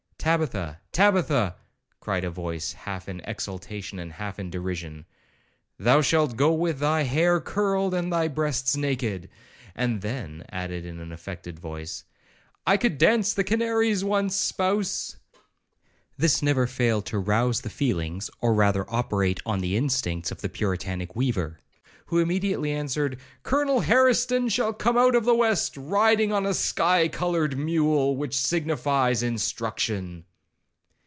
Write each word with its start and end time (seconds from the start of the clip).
—'Tabitha, 0.21 0.79
Tabitha,' 0.91 1.55
cried 1.99 2.23
a 2.23 2.29
voice 2.29 2.73
half 2.73 3.09
in 3.09 3.21
exultation 3.21 3.97
and 3.97 4.13
half 4.13 4.37
in 4.37 4.51
derision; 4.51 5.03
thou 5.79 5.99
shalt 5.99 6.35
go 6.35 6.53
with 6.53 6.77
thy 6.77 7.01
hair 7.01 7.39
curled, 7.41 7.95
and 7.95 8.13
thy 8.13 8.27
breasts 8.27 8.77
naked;'—and 8.77 10.03
then 10.03 10.45
added 10.51 10.85
in 10.85 10.99
an 10.99 11.11
affected 11.11 11.57
voice,—'I 11.57 12.77
could 12.77 12.99
dance 12.99 13.33
the 13.33 13.43
Canaries 13.43 14.03
once, 14.03 14.35
spouse.' 14.35 15.17
This 16.17 16.43
never 16.43 16.67
failed 16.67 17.07
to 17.07 17.17
rouse 17.17 17.61
the 17.61 17.71
feelings, 17.71 18.29
or 18.41 18.53
rather 18.53 18.85
operate 18.93 19.39
on 19.43 19.59
the 19.61 19.75
instincts 19.75 20.29
of 20.29 20.41
the 20.41 20.49
puritanic 20.49 21.15
weaver, 21.15 21.57
who 22.07 22.19
immediately 22.19 22.73
answered, 22.73 23.17
'Colonel 23.41 23.79
Harrison 23.79 24.49
shall 24.49 24.73
come 24.73 24.97
out 24.97 25.15
of 25.15 25.23
the 25.23 25.33
west, 25.33 25.77
riding 25.77 26.33
on 26.33 26.45
a 26.45 26.53
sky 26.53 27.07
coloured 27.07 27.57
mule, 27.57 28.17
which 28.17 28.35
signifies 28.35 29.23
instruction.' 29.23 30.25